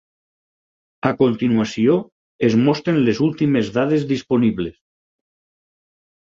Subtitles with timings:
[1.09, 1.97] A continuació
[2.47, 4.75] es mostren les últimes dades disponibles.